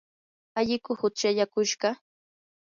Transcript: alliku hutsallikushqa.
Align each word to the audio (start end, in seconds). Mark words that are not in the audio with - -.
alliku 0.61 0.95
hutsallikushqa. 1.01 1.95